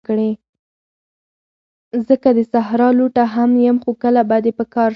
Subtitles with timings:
[2.05, 4.89] زه که د صحرا لوټه هم یم، خو کله به دي په کار شم